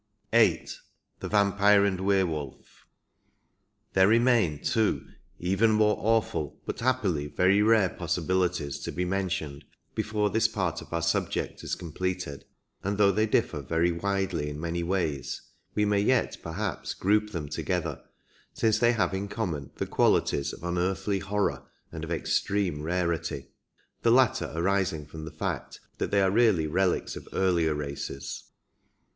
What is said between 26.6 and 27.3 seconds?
relics of